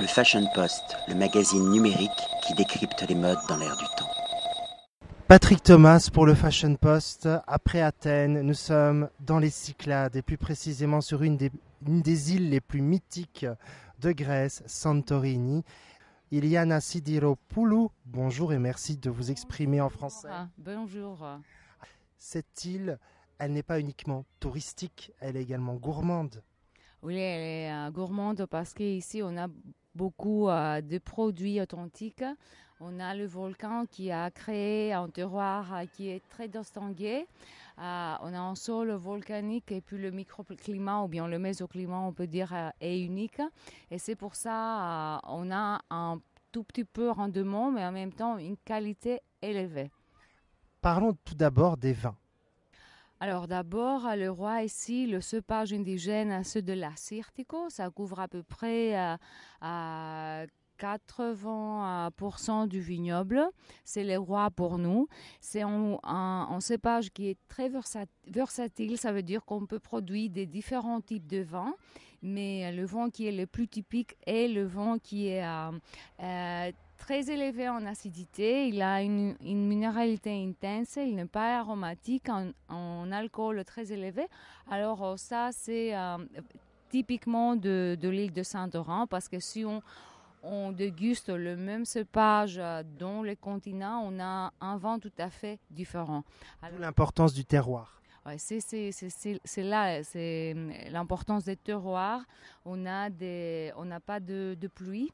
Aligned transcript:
Le 0.00 0.06
Fashion 0.06 0.46
Post, 0.54 0.96
le 1.08 1.16
magazine 1.16 1.70
numérique 1.70 2.10
qui 2.46 2.54
décrypte 2.54 3.04
les 3.08 3.16
modes 3.16 3.38
dans 3.48 3.56
l'air 3.56 3.76
du 3.76 3.84
temps. 3.96 4.08
Patrick 5.26 5.60
Thomas 5.60 6.08
pour 6.12 6.24
le 6.24 6.34
Fashion 6.34 6.76
Post. 6.76 7.28
Après 7.48 7.80
Athènes, 7.80 8.42
nous 8.42 8.54
sommes 8.54 9.10
dans 9.18 9.40
les 9.40 9.50
Cyclades 9.50 10.14
et 10.14 10.22
plus 10.22 10.38
précisément 10.38 11.00
sur 11.00 11.24
une 11.24 11.36
des, 11.36 11.50
une 11.84 12.00
des 12.00 12.34
îles 12.34 12.48
les 12.48 12.60
plus 12.60 12.80
mythiques 12.80 13.46
de 14.00 14.12
Grèce, 14.12 14.62
Santorini. 14.66 15.64
Iliana 16.30 16.80
Sidiropoulou, 16.80 17.90
bonjour 18.06 18.52
et 18.52 18.58
merci 18.58 18.98
de 18.98 19.10
vous 19.10 19.32
exprimer 19.32 19.80
en 19.80 19.88
français. 19.88 20.28
Bonjour. 20.58 21.26
Cette 22.18 22.64
île, 22.64 23.00
elle 23.38 23.52
n'est 23.52 23.64
pas 23.64 23.80
uniquement 23.80 24.24
touristique, 24.38 25.10
elle 25.20 25.36
est 25.36 25.42
également 25.42 25.74
gourmande. 25.74 26.42
Oui, 27.02 27.16
elle 27.16 27.42
est 27.42 27.72
euh, 27.72 27.90
gourmande 27.90 28.46
parce 28.46 28.74
qu'ici, 28.74 29.22
on 29.22 29.36
a 29.36 29.46
beaucoup 29.98 30.48
euh, 30.48 30.80
de 30.80 30.98
produits 30.98 31.60
authentiques. 31.60 32.24
On 32.80 33.00
a 33.00 33.12
le 33.16 33.26
volcan 33.26 33.86
qui 33.90 34.12
a 34.12 34.30
créé 34.30 34.92
un 34.92 35.08
terroir 35.08 35.74
euh, 35.74 35.84
qui 35.92 36.10
est 36.10 36.22
très 36.28 36.46
distingué. 36.46 37.26
Euh, 37.78 38.14
on 38.22 38.32
a 38.32 38.38
un 38.38 38.54
sol 38.54 38.92
volcanique 38.92 39.72
et 39.72 39.80
puis 39.80 39.98
le 39.98 40.12
microclimat 40.12 41.02
ou 41.02 41.08
bien 41.08 41.26
le 41.26 41.40
mésoclimat, 41.40 41.98
on 41.98 42.12
peut 42.12 42.28
dire, 42.28 42.52
euh, 42.54 42.70
est 42.80 43.00
unique. 43.00 43.42
Et 43.90 43.98
c'est 43.98 44.14
pour 44.14 44.36
ça 44.36 45.20
on 45.24 45.50
a 45.50 45.80
un 45.90 46.20
tout 46.52 46.62
petit 46.62 46.84
peu 46.84 47.10
rendement, 47.10 47.72
mais 47.72 47.84
en 47.84 47.92
même 47.92 48.12
temps 48.12 48.38
une 48.38 48.56
qualité 48.56 49.20
élevée. 49.42 49.90
Parlons 50.80 51.14
tout 51.24 51.34
d'abord 51.34 51.76
des 51.76 51.92
vins. 51.92 52.16
Alors 53.20 53.48
d'abord, 53.48 54.08
le 54.16 54.30
roi 54.30 54.62
ici, 54.62 55.06
le 55.06 55.20
cépage 55.20 55.72
indigène, 55.72 56.44
ceux 56.44 56.62
de 56.62 56.72
la 56.72 56.94
Sirtico, 56.94 57.68
ça 57.68 57.90
couvre 57.90 58.20
à 58.20 58.28
peu 58.28 58.44
près 58.44 58.96
euh, 58.96 59.16
à 59.60 60.44
80% 60.78 62.68
du 62.68 62.80
vignoble. 62.80 63.44
C'est 63.84 64.04
le 64.04 64.18
roi 64.18 64.50
pour 64.50 64.78
nous. 64.78 65.08
C'est 65.40 65.62
un, 65.62 66.58
cépage 66.60 67.10
qui 67.10 67.28
est 67.28 67.38
très 67.48 67.68
versatile. 67.68 68.98
Ça 68.98 69.12
veut 69.12 69.22
dire 69.22 69.44
qu'on 69.44 69.66
peut 69.66 69.80
produire 69.80 70.30
des 70.30 70.46
différents 70.46 71.00
types 71.00 71.26
de 71.26 71.42
vins. 71.42 71.74
Mais 72.22 72.72
le 72.72 72.84
vin 72.84 73.10
qui 73.10 73.26
est 73.26 73.32
le 73.32 73.46
plus 73.46 73.68
typique 73.68 74.16
est 74.26 74.48
le 74.48 74.64
vin 74.64 74.98
qui 74.98 75.28
est 75.28 75.44
euh, 75.44 75.70
euh, 76.20 76.72
très 77.08 77.30
élevé 77.30 77.70
en 77.70 77.86
acidité. 77.86 78.68
Il 78.68 78.82
a 78.82 79.00
une, 79.00 79.34
une 79.42 79.66
minéralité 79.66 80.30
intense. 80.30 80.96
Il 80.96 81.16
n'est 81.16 81.24
pas 81.24 81.58
aromatique, 81.60 82.28
en, 82.28 82.50
en, 82.68 83.10
alcool 83.10 83.64
très 83.64 83.90
élevé. 83.92 84.26
Alors 84.70 85.18
ça, 85.18 85.48
c'est 85.50 85.96
euh, 85.96 86.18
typiquement 86.90 87.56
de, 87.56 87.96
de 87.98 88.08
l'île 88.10 88.34
de 88.34 88.42
Saint-Laurent 88.42 89.06
parce 89.06 89.28
que 89.28 89.40
si 89.40 89.64
on 89.64 89.80
on 90.42 90.70
déguste 90.70 91.30
le 91.30 91.56
même 91.56 91.84
cépage 91.84 92.60
dans 92.98 93.22
les 93.22 93.34
continents, 93.34 94.02
on 94.04 94.20
a 94.20 94.52
un 94.60 94.76
vin 94.76 95.00
tout 95.00 95.12
à 95.18 95.30
fait 95.30 95.58
différent. 95.70 96.22
L'importance 96.78 97.32
du 97.34 97.44
terroir. 97.44 98.00
Ouais, 98.24 98.36
c'est 98.38 99.62
là, 99.62 100.04
c'est 100.04 100.54
l'importance 100.90 101.44
des 101.44 101.56
terroirs. 101.56 102.22
On 102.64 102.76
n'a 102.76 103.10
pas 104.06 104.20
de, 104.20 104.56
de 104.60 104.68
pluie. 104.68 105.10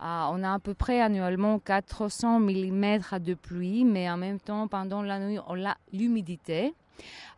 Euh, 0.00 0.24
on 0.30 0.42
a 0.42 0.54
à 0.54 0.58
peu 0.58 0.74
près 0.74 1.00
annuellement 1.00 1.58
400 1.58 2.40
mm 2.40 3.18
de 3.20 3.34
pluie, 3.34 3.84
mais 3.84 4.10
en 4.10 4.16
même 4.16 4.40
temps, 4.40 4.66
pendant 4.68 5.02
la 5.02 5.18
nuit, 5.18 5.38
on 5.46 5.64
a 5.64 5.76
l'humidité. 5.92 6.74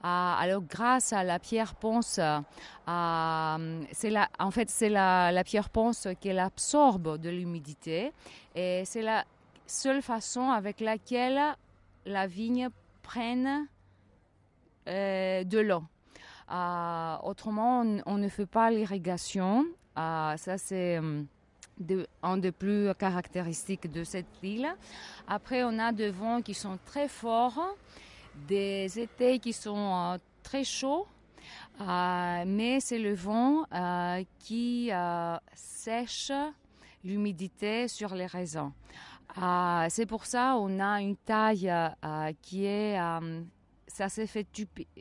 Euh, 0.04 0.34
alors, 0.38 0.62
grâce 0.62 1.12
à 1.12 1.24
la 1.24 1.38
pierre 1.38 1.74
ponce, 1.74 2.18
euh, 2.18 3.82
c'est 3.92 4.10
la, 4.10 4.28
en 4.38 4.50
fait, 4.50 4.68
c'est 4.68 4.90
la, 4.90 5.42
pierre 5.44 5.70
ponce 5.70 6.08
qui 6.20 6.30
absorbe 6.30 7.18
de 7.18 7.30
l'humidité 7.30 8.12
et 8.54 8.82
c'est 8.84 9.02
la 9.02 9.24
seule 9.66 10.02
façon 10.02 10.50
avec 10.50 10.80
laquelle 10.80 11.40
la 12.04 12.26
vigne 12.26 12.68
prenne 13.02 13.66
euh, 14.88 15.42
de 15.44 15.58
l'eau. 15.58 15.84
Autrement, 17.22 17.84
on, 18.04 18.18
ne 18.18 18.28
fait 18.28 18.46
pas 18.46 18.70
l'irrigation. 18.70 19.64
Ça, 19.96 20.58
c'est 20.58 21.00
de, 21.78 22.06
un 22.22 22.36
des 22.36 22.52
plus 22.52 22.94
caractéristiques 22.94 23.90
de 23.90 24.04
cette 24.04 24.42
île. 24.42 24.68
Après, 25.26 25.64
on 25.64 25.78
a 25.78 25.92
des 25.92 26.10
vents 26.10 26.42
qui 26.42 26.54
sont 26.54 26.78
très 26.84 27.08
forts 27.08 27.76
des 28.48 28.98
étés 28.98 29.38
qui 29.38 29.52
sont 29.52 29.94
euh, 29.94 30.18
très 30.42 30.64
chauds, 30.64 31.06
euh, 31.80 32.44
mais 32.46 32.80
c'est 32.80 32.98
le 32.98 33.14
vent 33.14 33.64
euh, 33.72 34.22
qui 34.38 34.90
sèche 35.54 36.32
l'humidité 37.04 37.88
sur 37.88 38.14
les 38.14 38.26
raisins. 38.26 38.72
c'est 39.88 40.06
pour 40.06 40.26
ça 40.26 40.54
qu'on 40.56 40.80
a 40.80 41.00
une 41.00 41.16
taille 41.16 41.72
qui 42.40 42.64
est 42.64 42.98
ça 43.94 44.08
s'est 44.08 44.26
fait 44.26 44.46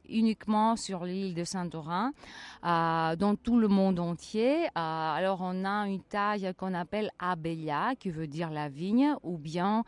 uniquement 0.08 0.76
sur 0.76 1.04
l'île 1.04 1.34
de 1.34 1.44
Saint-Orin, 1.44 2.12
euh, 2.64 3.16
dans 3.16 3.36
tout 3.36 3.58
le 3.58 3.68
monde 3.68 4.00
entier. 4.00 4.66
Euh, 4.66 4.70
alors 4.76 5.40
on 5.42 5.66
a 5.66 5.88
une 5.88 6.04
taille 6.04 6.54
qu'on 6.56 6.76
appelle 6.76 7.10
abelia, 7.18 7.96
qui 8.00 8.12
veut 8.12 8.28
dire 8.28 8.52
la 8.52 8.70
vigne, 8.70 9.16
ou 9.24 9.40
bien 9.40 9.84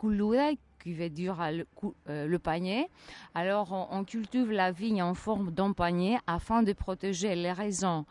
culure, 0.00 0.56
qui 0.82 0.94
veut 0.94 1.10
dire 1.10 1.36
le, 1.52 1.66
euh, 2.08 2.38
panier. 2.38 2.88
Alors, 3.34 3.88
on, 3.90 4.04
cultive 4.04 4.50
la 4.50 4.72
vigne 4.72 5.02
en 5.02 5.14
forme 5.14 5.52
d'un 5.52 5.72
panier 5.72 6.18
afin 6.26 6.62
de 6.62 6.72
protéger 6.72 7.34
les 7.34 7.52
raisins 7.52 8.04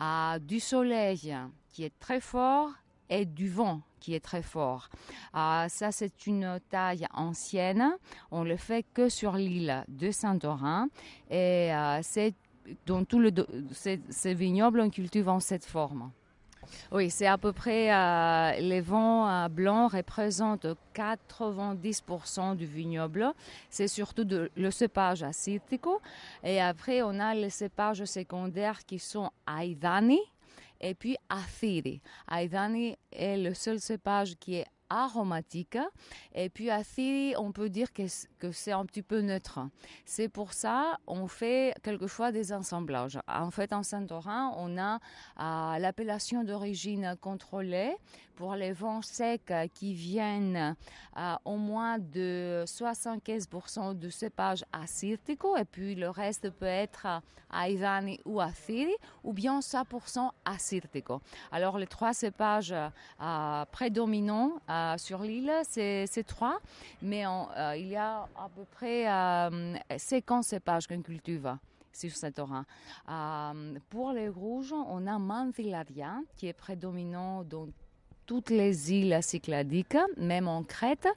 euh, 0.00 0.38
du 0.38 0.58
soleil 0.60 1.36
qui 1.72 1.84
est 1.84 1.98
très 2.00 2.20
fort 2.20 2.70
et 3.12 3.24
du 3.24 3.48
vent 3.48 3.80
qui 4.00 4.14
est 4.14 4.20
très 4.20 4.42
fort. 4.42 4.88
Euh, 5.36 5.66
ça, 5.68 5.92
c'est 5.92 6.26
une 6.26 6.58
taille 6.70 7.06
ancienne. 7.14 7.96
On 8.30 8.42
le 8.42 8.56
fait 8.56 8.84
que 8.94 9.08
sur 9.08 9.32
l'île 9.34 9.84
de 9.88 10.10
Saint-Orin 10.10 10.88
et 11.30 11.72
euh, 11.72 12.00
c'est 12.02 12.34
dans 12.86 13.04
tout 13.04 13.18
le 13.18 13.30
ces 13.72 14.34
vignobles 14.34 14.80
on 14.80 14.90
cultive 14.90 15.28
en 15.28 15.40
cette 15.40 15.64
forme. 15.64 16.10
Oui, 16.90 17.10
c'est 17.10 17.26
à 17.26 17.38
peu 17.38 17.52
près 17.52 17.92
euh, 17.92 18.52
les 18.60 18.80
vins 18.80 19.44
euh, 19.44 19.48
blancs 19.48 19.92
représentent 19.92 20.66
90% 20.94 22.56
du 22.56 22.66
vignoble. 22.66 23.32
C'est 23.70 23.88
surtout 23.88 24.26
le 24.56 24.70
cépage 24.70 25.22
acético. 25.22 26.00
Et 26.44 26.60
après, 26.60 27.02
on 27.02 27.18
a 27.18 27.34
les 27.34 27.50
cépages 27.50 28.04
secondaires 28.04 28.84
qui 28.84 28.98
sont 28.98 29.30
Aidani 29.48 30.20
et 30.82 30.94
puis 30.94 31.16
Athiri. 31.28 32.02
Aidani 32.30 32.96
est 33.12 33.36
le 33.36 33.54
seul 33.54 33.80
cépage 33.80 34.34
qui 34.38 34.56
est 34.56 34.66
aromatique. 34.90 35.78
Et 36.34 36.50
puis 36.50 36.70
Athiri, 36.70 37.34
on 37.38 37.52
peut 37.52 37.70
dire 37.70 37.92
que, 37.92 38.02
que 38.42 38.50
c'est 38.50 38.72
un 38.72 38.84
petit 38.84 39.02
peu 39.02 39.20
neutre. 39.20 39.60
C'est 40.04 40.28
pour 40.28 40.52
ça 40.52 40.98
on 41.06 41.28
fait 41.28 41.74
quelquefois 41.84 42.32
des 42.32 42.52
assemblages. 42.52 43.20
En 43.28 43.52
fait, 43.52 43.72
en 43.72 43.84
Saint-Orin, 43.84 44.52
on 44.56 44.76
a 44.78 44.98
l'appellation 45.78 46.42
d'origine 46.42 47.16
contrôlée 47.20 47.94
pour 48.34 48.56
les 48.56 48.72
vents 48.72 49.02
secs 49.02 49.52
qui 49.74 49.94
viennent 49.94 50.74
euh, 51.16 51.34
au 51.44 51.56
moins 51.56 51.98
de 51.98 52.64
75% 52.66 53.96
de 53.96 54.08
cépage 54.08 54.64
acético 54.72 55.56
et 55.56 55.64
puis 55.64 55.94
le 55.94 56.10
reste 56.10 56.50
peut 56.50 56.64
être 56.66 57.06
Aidani 57.52 58.18
ou 58.24 58.40
Athiri 58.40 58.94
ou 59.24 59.32
bien 59.32 59.60
100% 59.60 60.30
acético. 60.44 61.20
Alors 61.50 61.78
les 61.78 61.86
trois 61.86 62.14
cépages 62.14 62.74
euh, 62.74 63.64
prédominants 63.70 64.52
euh, 64.68 64.96
sur 64.98 65.22
l'île, 65.22 65.52
c'est 65.64 66.24
trois, 66.26 66.58
mais 67.02 67.26
euh, 67.26 67.76
il 67.76 67.88
y 67.88 67.96
a 67.96 68.26
à 68.36 68.48
peu 68.48 68.64
près 68.64 69.04
50 69.96 70.44
cépages 70.44 70.86
qu'on 70.86 71.02
cultive 71.02 71.56
sur 71.92 72.10
cet 72.12 72.38
orin. 72.38 72.64
Euh, 73.08 73.78
pour 73.90 74.12
les 74.12 74.28
rouges, 74.28 74.72
on 74.72 75.06
a 75.06 75.18
Manfilaria 75.18 76.20
qui 76.36 76.48
est 76.48 76.52
prédominant 76.52 77.44
dans 77.44 77.68
toutes 78.26 78.50
les 78.50 78.92
îles 78.92 79.18
cycladiques, 79.20 79.96
même 80.16 80.48
en 80.48 80.62
Crète. 80.62 81.08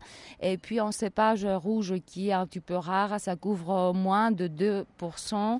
Et 0.41 0.57
puis 0.57 0.81
en 0.81 0.91
cépage 0.91 1.45
rouge 1.45 1.95
qui 2.06 2.29
est 2.29 2.33
un 2.33 2.45
petit 2.45 2.59
peu 2.59 2.75
rare, 2.75 3.19
ça 3.19 3.35
couvre 3.35 3.94
moins 3.94 4.31
de 4.31 4.47
2%. 4.47 5.59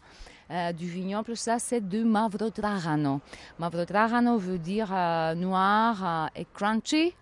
Euh, 0.52 0.72
du 0.74 0.88
vignoble, 0.88 1.36
ça 1.36 1.58
c'est 1.58 1.82
du 1.82 2.04
Mavrotrarano. 2.04 3.20
Mavrotrarano 3.58 4.38
veut 4.38 4.60
dire 4.60 4.90
euh, 4.94 5.34
noir 5.34 6.04
euh, 6.06 6.40
et 6.40 6.46
crunchy, 6.54 7.16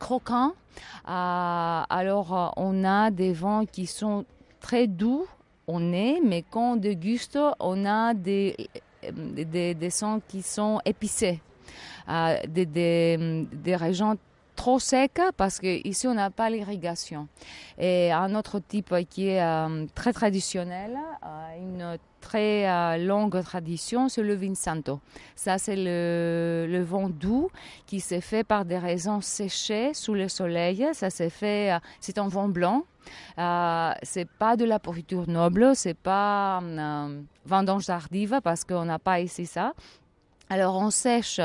croquant. 0.00 0.54
alors 1.04 2.52
on 2.56 2.84
a 2.84 3.12
des 3.12 3.32
vents 3.32 3.64
qui 3.64 3.86
sont 3.86 4.24
très 4.60 4.88
doux 4.88 5.24
au 5.68 5.78
nez, 5.78 6.20
mais 6.24 6.42
quand 6.42 6.72
on 6.72 6.76
déguste, 6.76 7.38
on 7.60 7.86
a 7.86 8.12
des, 8.12 8.56
des, 9.12 9.74
des 9.74 9.90
sons 9.90 10.20
qui 10.26 10.42
sont 10.42 10.80
épicés. 10.84 11.40
Des, 12.08 12.66
des, 12.66 13.46
des, 13.52 13.76
régions 13.76 14.16
trop 14.58 14.80
sec 14.80 15.20
parce 15.36 15.60
qu'ici 15.60 16.08
on 16.08 16.14
n'a 16.14 16.30
pas 16.30 16.50
l'irrigation. 16.50 17.28
Et 17.78 18.10
un 18.10 18.34
autre 18.34 18.58
type 18.58 18.92
qui 19.08 19.28
est 19.28 19.40
euh, 19.40 19.86
très 19.94 20.12
traditionnel, 20.12 20.98
euh, 21.24 21.62
une 21.62 21.98
très 22.20 22.68
euh, 22.68 22.96
longue 22.98 23.40
tradition, 23.42 24.08
c'est 24.08 24.22
le 24.22 24.34
Vinsanto. 24.34 24.98
Ça, 25.36 25.58
c'est 25.58 25.76
le, 25.76 26.82
vent 26.82 27.08
doux 27.08 27.50
qui 27.86 28.00
s'est 28.00 28.20
fait 28.20 28.42
par 28.42 28.64
des 28.64 28.78
raisins 28.78 29.20
séchés 29.22 29.94
sous 29.94 30.14
le 30.14 30.28
soleil. 30.28 30.86
Ça 30.92 31.08
s'est 31.08 31.30
fait, 31.30 31.78
c'est 32.00 32.18
un 32.18 32.26
vent 32.26 32.48
blanc. 32.48 32.84
Euh, 33.38 33.92
c'est 34.02 34.28
pas 34.28 34.56
de 34.56 34.64
la 34.64 34.80
pourriture 34.80 35.28
noble, 35.28 35.76
c'est 35.76 35.96
pas 35.96 36.60
vendange 37.46 37.86
tardive 37.86 38.40
parce 38.42 38.64
qu'on 38.64 38.84
n'a 38.84 38.98
pas 38.98 39.20
ici 39.20 39.46
ça. 39.46 39.72
Alors 40.50 40.76
on 40.76 40.90
sèche 40.90 41.40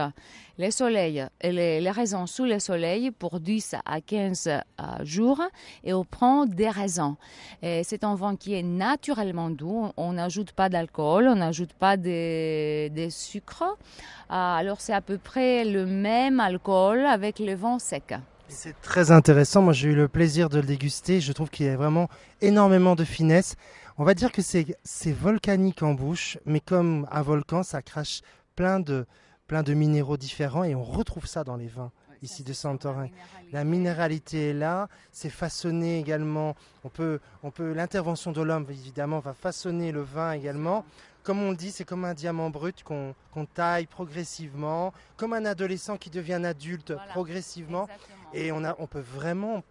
les 0.57 1.89
raisins 1.89 2.27
sous 2.27 2.45
le 2.45 2.59
soleil 2.59 3.11
pour 3.11 3.39
10 3.39 3.75
à 3.85 4.01
15 4.01 4.47
euh, 4.47 4.59
jours 5.03 5.41
et 5.83 5.93
on 5.93 6.05
prend 6.05 6.45
des 6.45 6.69
raisins. 6.69 7.15
C'est 7.61 8.03
un 8.03 8.15
vin 8.15 8.35
qui 8.35 8.53
est 8.53 8.63
naturellement 8.63 9.49
doux, 9.49 9.91
on 9.97 10.13
n'ajoute 10.13 10.51
pas 10.51 10.69
d'alcool, 10.69 11.27
on 11.27 11.35
n'ajoute 11.35 11.73
pas 11.73 11.97
des, 11.97 12.89
des 12.93 13.09
sucres. 13.09 13.63
Euh, 13.63 14.33
alors 14.33 14.79
c'est 14.79 14.93
à 14.93 15.01
peu 15.01 15.17
près 15.17 15.65
le 15.65 15.85
même 15.85 16.39
alcool 16.39 17.05
avec 17.05 17.39
le 17.39 17.55
vin 17.55 17.79
sec. 17.79 18.13
C'est 18.47 18.79
très 18.81 19.11
intéressant, 19.11 19.61
moi 19.61 19.73
j'ai 19.73 19.89
eu 19.89 19.95
le 19.95 20.07
plaisir 20.07 20.49
de 20.49 20.59
le 20.59 20.65
déguster, 20.65 21.19
je 21.19 21.33
trouve 21.33 21.49
qu'il 21.49 21.65
y 21.65 21.69
a 21.69 21.75
vraiment 21.75 22.09
énormément 22.41 22.95
de 22.95 23.03
finesse. 23.03 23.55
On 23.97 24.03
va 24.03 24.13
dire 24.13 24.31
que 24.31 24.41
c'est 24.41 25.11
volcanique 25.11 25.83
en 25.83 25.93
bouche, 25.93 26.37
mais 26.45 26.59
comme 26.59 27.07
un 27.11 27.21
volcan, 27.21 27.63
ça 27.63 27.81
crache 27.81 28.21
plein 28.55 28.79
de, 28.79 29.05
plein 29.47 29.63
de 29.63 29.73
minéraux 29.73 30.17
différents 30.17 30.63
et 30.63 30.75
on 30.75 30.83
retrouve 30.83 31.25
ça 31.25 31.43
dans 31.43 31.55
les 31.55 31.67
vins 31.67 31.91
ici 32.23 32.43
de 32.43 32.53
Santorin. 32.53 33.09
La 33.51 33.63
minéralité 33.63 34.49
est 34.49 34.53
là, 34.53 34.87
c'est 35.11 35.29
façonné 35.29 35.99
également. 35.99 36.55
On 36.83 36.89
peut, 36.89 37.19
on 37.43 37.51
peut, 37.51 37.73
l'intervention 37.73 38.31
de 38.31 38.41
l'homme 38.41 38.65
évidemment 38.69 39.19
va 39.19 39.33
façonner 39.33 39.91
le 39.91 40.01
vin 40.01 40.31
également. 40.31 40.85
Comme 41.23 41.41
on 41.41 41.53
dit, 41.53 41.71
c'est 41.71 41.85
comme 41.85 42.05
un 42.05 42.13
diamant 42.13 42.49
brut 42.49 42.83
qu'on 42.83 43.45
taille 43.53 43.85
progressivement, 43.85 44.93
comme 45.15 45.33
un 45.33 45.45
adolescent 45.45 45.97
qui 45.97 46.09
devient 46.09 46.33
un 46.33 46.43
adulte 46.43 46.93
progressivement. 47.09 47.87
Et 48.33 48.51
on, 48.51 48.63
a, 48.63 48.75
on 48.79 48.87
peut 48.87 48.99
vraiment 48.99 49.63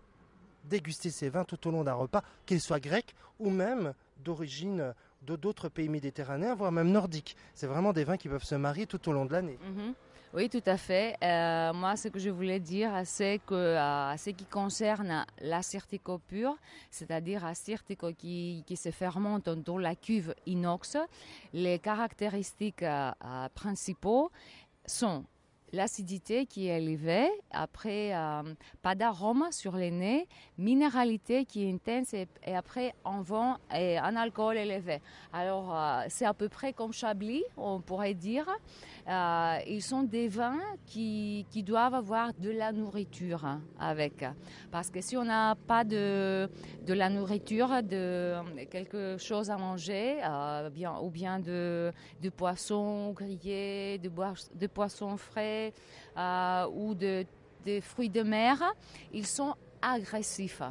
déguster 0.65 1.11
ces 1.11 1.29
vins 1.29 1.45
tout 1.45 1.67
au 1.67 1.71
long 1.71 1.85
d'un 1.85 1.95
repas, 1.95 2.23
qu'ils 2.47 2.61
soient 2.61 2.81
grecs 2.81 3.15
ou 3.39 3.51
même 3.51 3.93
d'origine 4.25 4.95
d'autres 5.23 5.69
pays 5.69 5.89
méditerranéens, 5.89 6.55
voire 6.55 6.73
même 6.73 6.91
nordiques. 6.91 7.37
C'est 7.55 7.67
vraiment 7.67 7.93
des 7.93 8.05
vins 8.05 8.17
qui 8.17 8.29
peuvent 8.29 8.45
se 8.45 8.55
marier 8.55 8.87
tout 8.87 9.09
au 9.09 9.13
long 9.13 9.25
de 9.25 9.33
l'année. 9.33 9.59
Mhm. 9.63 9.95
Oui, 10.35 10.49
tout 10.49 10.63
à 10.65 10.79
fait. 10.79 11.15
Euh, 11.23 11.75
moi, 11.75 11.95
ce 11.95 12.09
que 12.09 12.19
je 12.19 12.31
voulais 12.31 12.59
dire, 12.59 12.91
c'est 13.05 13.39
que 13.45 13.55
euh, 13.55 14.17
ce 14.17 14.31
qui 14.31 14.47
concerne 14.47 15.27
l'acertico 15.43 16.19
pur, 16.19 16.57
c'est-à-dire 16.91 17.45
l'acertico 17.45 18.15
qui, 18.15 18.65
qui 18.67 18.77
se 18.77 18.91
fermente 18.91 19.51
dans 19.51 19.77
la 19.77 19.95
cuve 19.95 20.35
inox, 20.47 20.97
les 21.53 21.79
caractéristiques 21.79 22.83
euh, 22.83 23.11
principaux 23.55 24.31
sont 24.87 25.27
l'acidité 25.73 26.47
qui 26.47 26.69
est 26.69 26.83
élevée, 26.83 27.29
après 27.51 28.15
euh, 28.15 28.43
pas 28.83 28.95
d'arôme 28.95 29.47
sur 29.51 29.77
les 29.77 29.91
nez, 29.91 30.29
minéralité 30.59 31.45
qui 31.45 31.65
est 31.65 31.73
intense 31.73 32.15
et, 32.15 32.27
après 32.55 32.95
un 33.05 33.23
vent 33.23 33.57
et 33.75 33.97
un 33.99 34.17
alcool 34.17 34.57
élevé. 34.59 35.01
Alors 35.33 35.75
euh, 35.75 36.03
c'est 36.09 36.27
à 36.27 36.35
peu 36.35 36.49
près 36.49 36.73
comme 36.73 36.93
Chablis, 36.93 37.45
on 37.57 37.81
pourrait 37.81 38.15
dire. 38.15 38.47
Euh, 39.09 39.59
ils 39.67 39.83
sont 39.83 40.03
des 40.03 40.29
vins 40.29 40.61
qui, 40.87 41.47
qui, 41.51 41.63
doivent 41.63 41.95
avoir 41.95 42.33
de 42.35 42.51
la 42.51 42.71
nourriture 42.71 43.59
avec. 43.81 44.25
Parce 44.71 44.91
que 44.91 45.01
si 45.01 45.17
on 45.17 45.25
n'a 45.25 45.57
pas 45.67 45.83
de, 45.83 46.49
de 46.87 46.95
la 46.95 47.09
nourriture, 47.09 47.83
de 47.83 48.37
quelque 48.71 49.17
chose 49.19 49.51
à 49.51 49.57
manger, 49.57 50.19
ou 51.03 51.11
bien 51.11 51.41
de, 51.41 51.93
de 52.21 52.29
poissons 52.29 53.11
grillés, 53.13 53.99
de, 53.99 54.11
de 54.55 54.67
poissons 54.69 55.17
frais, 55.17 55.62
euh, 56.17 56.67
ou 56.75 56.95
de, 56.95 57.25
des 57.65 57.81
fruits 57.81 58.11
de 58.11 58.23
mer, 58.23 58.63
ils 59.13 59.27
sont 59.27 59.55
agressifs. 59.81 60.63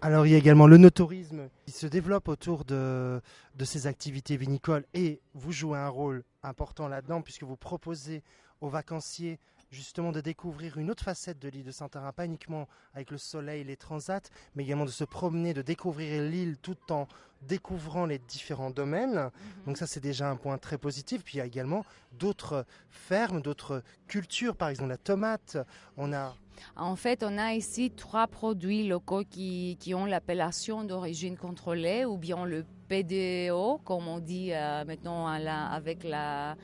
Alors 0.00 0.26
il 0.26 0.32
y 0.32 0.34
a 0.34 0.38
également 0.38 0.66
le 0.66 0.78
notourisme 0.78 1.48
qui 1.64 1.72
se 1.72 1.86
développe 1.86 2.26
autour 2.26 2.64
de, 2.64 3.20
de 3.54 3.64
ces 3.64 3.86
activités 3.86 4.36
vinicoles 4.36 4.84
et 4.94 5.20
vous 5.34 5.52
jouez 5.52 5.78
un 5.78 5.88
rôle 5.88 6.24
important 6.42 6.88
là-dedans 6.88 7.22
puisque 7.22 7.44
vous 7.44 7.56
proposez 7.56 8.24
aux 8.60 8.68
vacanciers 8.68 9.38
justement 9.72 10.12
de 10.12 10.20
découvrir 10.20 10.78
une 10.78 10.90
autre 10.90 11.02
facette 11.02 11.38
de 11.38 11.48
l'île 11.48 11.64
de 11.64 11.70
Santorin, 11.70 12.12
pas 12.12 12.26
uniquement 12.26 12.68
avec 12.94 13.10
le 13.10 13.18
soleil, 13.18 13.64
les 13.64 13.76
transats, 13.76 14.30
mais 14.54 14.62
également 14.62 14.84
de 14.84 14.90
se 14.90 15.04
promener, 15.04 15.54
de 15.54 15.62
découvrir 15.62 16.22
l'île 16.22 16.58
tout 16.58 16.76
en 16.90 17.08
découvrant 17.40 18.06
les 18.06 18.18
différents 18.18 18.70
domaines. 18.70 19.14
Mhm. 19.14 19.30
Donc 19.66 19.78
ça, 19.78 19.86
c'est 19.86 20.00
déjà 20.00 20.30
un 20.30 20.36
point 20.36 20.58
très 20.58 20.78
positif. 20.78 21.24
Puis 21.24 21.34
il 21.34 21.38
y 21.38 21.40
a 21.40 21.46
également 21.46 21.84
d'autres 22.12 22.66
fermes, 22.90 23.40
d'autres 23.40 23.82
cultures, 24.06 24.54
par 24.54 24.68
exemple 24.68 24.90
la 24.90 24.98
tomate. 24.98 25.56
On 25.96 26.12
a 26.12 26.36
en 26.76 26.94
fait, 26.96 27.24
on 27.24 27.38
a 27.38 27.54
ici 27.54 27.90
trois 27.90 28.26
produits 28.26 28.86
locaux 28.86 29.24
qui, 29.28 29.76
qui 29.80 29.94
ont 29.94 30.04
l'appellation 30.04 30.84
d'origine 30.84 31.36
contrôlée 31.36 32.04
ou 32.04 32.18
bien 32.18 32.44
le 32.44 32.64
PDO, 32.88 33.80
comme 33.84 34.06
on 34.06 34.20
dit 34.20 34.52
euh, 34.52 34.84
maintenant 34.84 35.26
avec 35.26 36.04
la, 36.04 36.56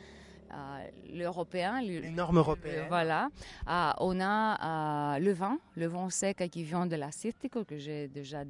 l'européen. 1.12 1.80
Les 1.80 2.10
normes 2.10 2.38
européennes. 2.38 2.86
Voilà. 2.88 3.28
Ah, 3.66 3.96
on 4.00 4.20
a 4.20 5.16
euh, 5.16 5.18
le 5.18 5.32
vin, 5.32 5.58
le 5.76 5.86
vin 5.86 6.10
sec 6.10 6.48
qui 6.50 6.62
vient 6.62 6.86
de 6.86 6.96
la 6.96 7.10
que 7.64 7.78
j'ai 7.78 8.08
déjà 8.08 8.40
euh, 8.40 8.44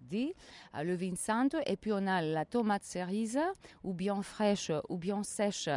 dit, 0.00 0.34
euh, 0.76 0.82
le 0.82 0.94
vin 0.94 1.16
santo, 1.16 1.58
et 1.66 1.76
puis 1.76 1.92
on 1.92 2.06
a 2.06 2.20
la 2.22 2.44
tomate 2.44 2.84
cerise, 2.84 3.40
ou 3.84 3.92
bien 3.92 4.22
fraîche, 4.22 4.70
ou 4.88 4.96
bien 4.96 5.22
sèche, 5.22 5.68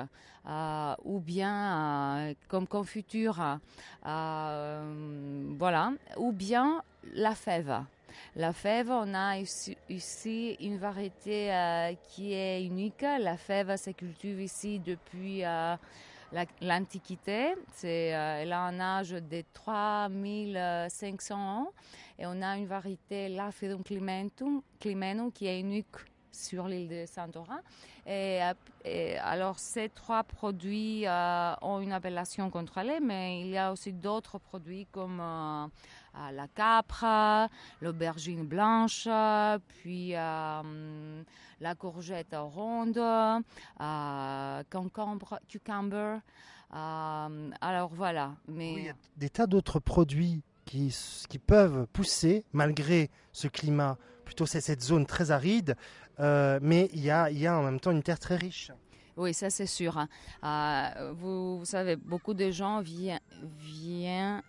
ou 1.04 1.20
bien 1.20 2.34
comme 2.48 2.68
confiture, 2.68 3.60
voilà, 4.04 5.92
ou 6.18 6.32
bien 6.32 6.84
la 7.14 7.36
fève. 7.36 7.86
La 8.36 8.52
fève, 8.52 8.92
on 8.92 9.14
a 9.14 9.38
ici, 9.38 10.58
une 10.60 10.78
variété 10.78 11.54
euh, 11.54 11.94
qui 12.10 12.34
est 12.34 12.66
unique. 12.66 13.02
La 13.02 13.38
fève 13.38 13.78
se 13.78 13.92
cultive 13.92 14.42
ici 14.42 14.80
depuis 14.80 15.46
euh, 15.46 15.78
l'Antiquité. 16.60 17.54
Euh, 17.86 18.42
elle 18.42 18.52
a 18.52 18.60
un 18.60 18.78
âge 18.82 19.12
de 19.12 19.44
3500 19.54 21.36
ans. 21.36 21.72
Et 22.20 22.26
on 22.26 22.42
a 22.42 22.58
une 22.58 22.66
variété 22.66 23.30
Lafidum 23.30 23.84
climentum, 23.84 24.62
climenum 24.82 25.32
qui 25.32 25.48
est 25.48 25.62
unique 25.62 25.96
sur 26.30 26.68
l'île 26.68 26.90
de 26.90 27.06
Santorin. 27.06 27.62
Et, 28.06 28.42
alors, 29.24 29.60
ces 29.60 29.88
trois 29.88 30.24
produits 30.24 31.06
ont 31.62 31.80
une 31.80 31.94
appellation 31.94 32.50
contrôlée, 32.50 33.00
mais 33.02 33.40
il 33.40 33.48
y 33.48 33.58
a 33.58 33.72
aussi 33.72 33.94
d'autres 33.94 34.40
produits 34.40 34.88
comme 34.92 35.22
la 36.32 36.48
capra, 36.48 37.50
l'aubergine 37.82 38.46
blanche, 38.46 39.08
puis 39.68 40.16
euh, 40.16 41.24
la 41.60 41.76
courgette 41.76 42.34
ronde, 42.34 42.98
euh, 42.98 44.64
concombre, 44.72 45.40
cucumber. 45.48 46.18
Euh, 46.74 47.50
alors 47.62 47.92
voilà. 47.94 48.36
Mais... 48.48 48.74
il 48.74 48.86
y 48.86 48.90
a 48.90 48.96
des 49.18 49.30
tas 49.30 49.48
d'autres 49.48 49.80
produits 49.80 50.42
qui, 50.66 50.96
qui 51.30 51.40
peuvent 51.40 51.86
pousser 51.94 52.44
malgré 52.54 53.10
ce 53.32 53.48
climat, 53.48 53.98
plutôt 54.26 54.46
c'est 54.46 54.62
cette 54.62 54.82
zone 54.82 55.06
très 55.06 55.32
aride, 55.32 55.76
mais 56.20 56.90
il 56.94 57.02
y, 57.02 57.12
a, 57.12 57.30
il 57.30 57.38
y 57.38 57.48
a 57.48 57.58
en 57.58 57.64
même 57.64 57.80
temps 57.80 57.92
une 57.92 58.04
terre 58.04 58.20
très 58.20 58.36
riche. 58.36 58.72
Oui, 59.18 59.34
ça 59.34 59.50
c'est 59.50 59.66
sûr. 59.68 59.98
Hein. 59.98 60.92
vous, 61.14 61.60
vous, 61.60 61.66
savez, 61.66 61.96
beaucoup 61.96 62.34
de 62.34 62.52
gens 62.52 62.82
viennent 62.82 64.42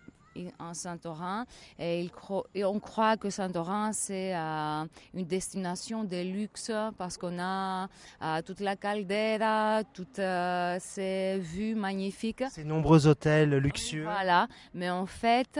en 0.59 0.73
Santorin 0.73 1.45
et, 1.79 2.09
et, 2.55 2.63
on 2.63 2.79
croit 2.79 3.17
que 3.17 3.29
Santorin 3.29 3.91
c'est 3.93 4.35
euh, 4.35 4.85
une 5.13 5.25
destination 5.25 6.03
de 6.03 6.21
luxe 6.21 6.71
parce 6.97 7.17
qu'on 7.17 7.39
a 7.39 7.87
euh, 8.21 8.41
toute 8.41 8.59
la 8.59 8.75
caldera, 8.75 9.83
toutes 9.93 10.19
euh, 10.19 10.77
ces 10.79 11.39
vues 11.39 11.75
magnifiques. 11.75 12.43
Ces 12.49 12.63
nombreux 12.63 13.07
hôtels 13.07 13.55
luxueux. 13.57 14.03
Voilà, 14.03 14.47
mais 14.73 14.89
en 14.89 15.05
fait, 15.05 15.59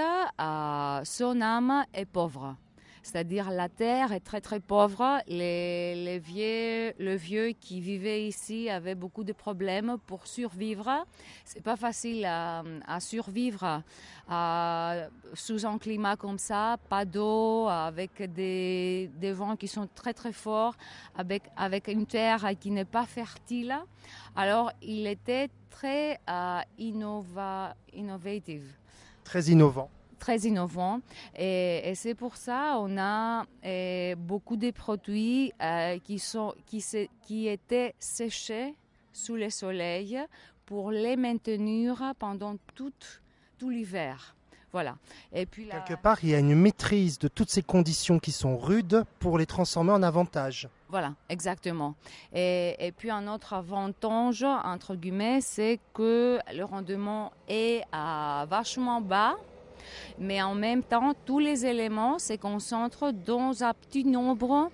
son 1.04 1.42
âme 1.42 1.86
est 1.94 2.06
pauvre. 2.06 2.56
C'est-à-dire 3.08 3.52
la 3.52 3.70
terre 3.70 4.12
est 4.12 4.20
très 4.20 4.42
très 4.42 4.60
pauvre. 4.60 5.22
Les, 5.30 6.20
vieux, 6.20 6.94
le 7.00 7.16
vieux 7.16 7.54
qui 7.58 7.80
vivait 7.80 8.28
ici 8.28 8.70
avait 8.70 8.96
beaucoup 8.96 9.24
de 9.24 9.32
problèmes 9.32 9.96
pour 10.08 10.28
survivre. 10.28 11.06
C'est 11.46 11.64
pas 11.64 11.78
facile 11.78 12.26
à, 12.26 13.00
survivre 13.00 13.82
sous 15.34 15.66
un 15.66 15.78
climat 15.78 16.18
comme 16.18 16.38
ça, 16.38 16.76
pas 16.90 17.06
d'eau, 17.06 17.70
avec 17.70 18.22
des, 18.34 19.10
vents 19.34 19.56
qui 19.56 19.70
sont 19.70 19.88
très 19.96 20.14
très 20.14 20.34
forts, 20.34 20.76
avec, 21.16 21.88
une 21.88 22.06
terre 22.06 22.46
qui 22.60 22.72
n'est 22.72 22.84
pas 22.84 23.06
fertile. 23.06 23.74
Alors 24.36 24.70
il 24.82 25.08
était 25.08 25.50
très 25.70 26.20
uh, 26.28 26.60
innova, 26.78 27.74
innovative. 27.94 28.70
Très 29.24 29.44
innovant 29.44 29.90
très 30.20 30.40
innovant. 30.40 31.02
Et, 31.38 31.94
c'est 31.96 32.16
pour 32.16 32.36
ça 32.36 32.78
on 32.80 32.98
a 32.98 33.46
beaucoup 34.16 34.58
de 34.58 34.72
produits 34.72 35.52
qui, 36.04 36.20
sont, 36.20 36.54
qui, 36.66 36.84
qui 37.22 37.48
étaient 37.48 37.96
séchés 38.00 38.76
sous 39.14 39.36
le 39.36 39.50
soleil 39.50 40.20
pour 40.66 40.92
les 40.92 41.16
maintenir 41.16 42.14
pendant 42.20 42.56
tout, 42.76 42.94
tout 43.58 43.70
l'hiver. 43.70 44.36
Voilà. 44.74 44.98
Et 45.34 45.46
puis 45.46 45.70
Quelque 45.70 46.00
part, 46.00 46.20
il 46.24 46.30
y 46.30 46.36
a 46.36 46.40
une 46.40 46.54
maîtrise 46.54 47.18
de 47.18 47.28
toutes 47.28 47.50
ces 47.50 47.64
conditions 47.64 48.20
qui 48.20 48.32
sont 48.32 48.58
rudes 48.58 49.06
pour 49.20 49.38
les 49.38 49.46
transformer 49.46 49.92
en 49.92 50.04
avantage. 50.04 50.68
Voilà, 50.90 51.14
exactement. 51.30 51.96
Et, 52.34 52.76
et 52.80 52.92
puis 52.92 53.10
un 53.10 53.28
autre 53.28 53.54
avantage, 53.54 54.44
entre 54.44 54.96
guillemets, 54.96 55.42
c'est 55.42 55.80
que 55.94 56.40
le 56.54 56.64
rendement 56.64 57.32
est 57.48 57.82
à 57.92 58.46
vachement 58.50 59.02
bas 59.02 59.38
mais 60.20 60.42
en 60.42 60.56
même 60.56 60.84
temps, 60.84 61.14
tous 61.26 61.40
les 61.40 61.66
éléments 61.66 62.20
se 62.20 62.34
concentrent 62.34 63.12
dans 63.12 63.64
un 63.64 63.74
petit 63.74 64.06
nombre 64.06 64.70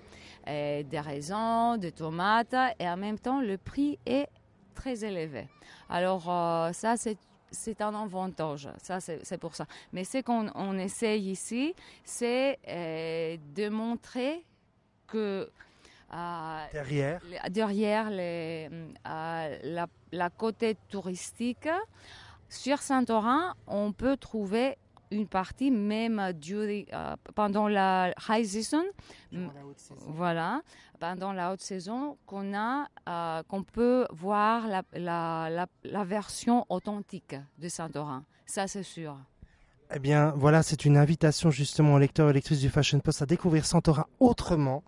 euh, 0.46 0.82
des 0.82 1.00
raisins, 1.00 1.78
des 1.78 1.92
tomates, 1.92 2.54
et 2.78 2.88
en 2.88 2.96
même 2.96 3.18
temps, 3.18 3.40
le 3.40 3.56
prix 3.56 3.98
est 4.04 4.28
très 4.74 5.04
élevé. 5.04 5.48
Alors, 5.88 6.30
euh, 6.30 6.72
ça, 6.72 6.96
c'est 6.96 7.18
c'est 7.50 7.80
un 7.80 7.94
avantage, 7.94 8.68
ça 8.82 8.98
c'est 9.00 9.38
pour 9.38 9.54
ça. 9.54 9.66
Mais 9.92 10.02
ce 10.02 10.18
qu'on 10.22 10.50
on 10.56 10.76
essaye 10.76 11.30
ici, 11.30 11.72
c'est 12.02 12.58
euh, 12.66 13.36
de 13.54 13.68
montrer 13.68 14.44
que 15.06 15.48
derrière, 16.72 17.20
derrière 17.50 18.10
les, 18.10 18.68
la, 19.04 19.86
la, 20.10 20.30
côté 20.30 20.76
touristique, 20.88 21.68
sur 22.48 22.78
Saint-Orin, 22.78 23.54
on 23.66 23.92
peut 23.92 24.16
trouver 24.16 24.76
une 25.10 25.26
partie 25.26 25.70
même 25.70 26.18
euh, 26.20 27.16
pendant 27.34 27.68
la 27.68 28.14
high 28.28 28.44
season, 28.44 28.84
voilà, 30.06 30.62
pendant 30.98 31.32
la 31.32 31.52
haute 31.52 31.60
saison, 31.60 32.16
qu'on 32.26 32.54
a, 32.54 32.86
euh, 33.08 33.42
qu'on 33.48 33.62
peut 33.62 34.06
voir 34.10 34.66
la, 34.66 34.82
la, 34.94 35.66
la, 35.84 36.04
version 36.04 36.64
authentique 36.68 37.36
de 37.58 37.68
Saint-Orin. 37.68 38.24
Ça, 38.46 38.66
c'est 38.66 38.82
sûr. 38.82 39.16
Eh 39.94 39.98
bien, 39.98 40.32
voilà, 40.36 40.62
c'est 40.62 40.84
une 40.84 40.96
invitation 40.96 41.50
justement 41.50 41.94
aux 41.94 41.98
lecteurs 41.98 42.30
et 42.30 42.32
lectrices 42.32 42.60
du 42.60 42.70
Fashion 42.70 43.00
Post 43.00 43.22
à 43.22 43.26
découvrir 43.26 43.66
Saint-Orin 43.66 44.06
autrement. 44.18 44.82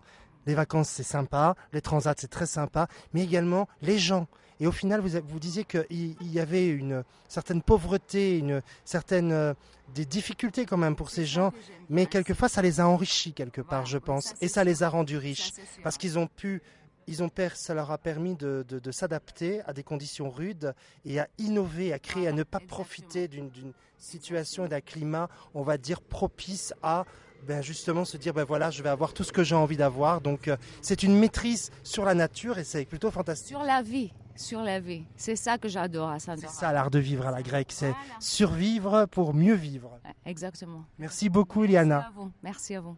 Les 0.45 0.55
vacances, 0.55 0.89
c'est 0.89 1.03
sympa, 1.03 1.55
les 1.73 1.81
transats, 1.81 2.15
c'est 2.17 2.29
très 2.29 2.45
sympa, 2.45 2.87
mais 3.13 3.23
également 3.23 3.67
les 3.81 3.99
gens. 3.99 4.27
Et 4.59 4.67
au 4.67 4.71
final, 4.71 5.01
vous, 5.01 5.19
vous 5.27 5.39
disiez 5.39 5.65
qu'il 5.65 6.15
y 6.21 6.39
avait 6.39 6.67
une 6.67 7.03
certaine 7.27 7.61
pauvreté, 7.61 8.37
une 8.37 8.61
certaine 8.85 9.31
euh, 9.31 9.53
des 9.93 10.05
difficultés 10.05 10.65
quand 10.65 10.77
même 10.77 10.95
pour 10.95 11.09
ces 11.09 11.25
gens, 11.25 11.53
mais 11.89 12.05
quelquefois 12.05 12.49
ça 12.49 12.61
les 12.61 12.79
a 12.79 12.87
enrichis 12.87 13.33
quelque 13.33 13.61
part, 13.61 13.85
je 13.85 13.97
pense, 13.97 14.33
et 14.41 14.47
ça 14.47 14.63
les 14.63 14.83
a 14.83 14.89
rendus 14.89 15.17
riches 15.17 15.53
parce 15.83 15.97
qu'ils 15.97 16.19
ont 16.19 16.27
pu 16.27 16.61
ils 17.09 17.23
ont 17.23 17.31
ça 17.53 17.73
leur 17.73 17.91
a 17.91 17.97
permis 17.97 18.35
de, 18.35 18.65
de, 18.67 18.91
s'adapter 18.91 19.61
à 19.61 19.71
des 19.71 19.83
conditions 19.83 20.29
rudes 20.29 20.73
et 21.05 21.21
à 21.21 21.29
innover, 21.37 21.93
à 21.93 21.99
créer, 21.99 22.27
à 22.27 22.33
ne 22.33 22.43
pas 22.43 22.59
profiter 22.59 23.29
d'une 23.29 23.71
situation 23.97 24.65
et 24.65 24.67
d'un 24.67 24.81
climat, 24.81 25.29
on 25.53 25.63
va 25.63 25.77
dire, 25.77 26.01
propice 26.01 26.73
à 26.83 27.05
ben 27.47 27.61
justement 27.61 28.03
se 28.03 28.17
dire 28.17 28.33
ben 28.33 28.43
voilà 28.43 28.71
je 28.71 28.81
vais 28.81 28.89
avoir 28.89 29.13
tout 29.13 29.23
ce 29.23 29.31
que 29.31 29.43
j'ai 29.43 29.55
envie 29.55 29.77
d'avoir. 29.77 30.19
Donc 30.19 30.47
euh, 30.47 30.57
c'est 30.81 31.01
une 31.03 31.17
maîtrise 31.17 31.71
sur 31.83 32.03
la 32.03 32.13
nature 32.13 32.57
et 32.57 32.63
c'est 32.65 32.83
plutôt 32.83 33.11
fantastique. 33.11 33.55
Sur 33.55 33.63
la 33.63 33.81
vie 33.81 34.11
sur 34.37 34.61
la 34.61 34.79
vie. 34.79 35.03
C'est 35.15 35.35
ça 35.35 35.57
que 35.57 35.67
j'adore 35.67 36.09
à 36.09 36.19
saint 36.19 36.35
c'est 36.37 36.49
ça 36.49 36.71
l'art 36.71 36.89
de 36.89 36.99
vivre 36.99 37.27
à 37.27 37.31
la 37.31 37.41
grecque 37.41 37.71
c'est 37.71 37.93
survivre 38.19 39.05
pour 39.05 39.33
mieux 39.33 39.55
vivre. 39.55 39.99
Exactement. 40.25 40.83
Merci 40.99 41.29
beaucoup 41.29 41.63
Iliana 41.63 41.97
merci 41.97 42.07
à 42.07 42.11
vous, 42.21 42.31
merci 42.43 42.75
à 42.75 42.81
vous. 42.81 42.95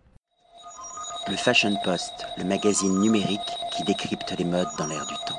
le 1.30 1.36
Fashion 1.38 1.76
Post 1.84 2.26
le 2.38 2.44
magazine 2.44 3.00
numérique 3.00 3.40
qui 3.76 3.84
décrypte 3.84 4.36
les 4.38 4.46
modes 4.46 4.68
dans 4.78 4.88
l'air 4.88 5.06
du 5.08 5.16
temps 5.26 5.39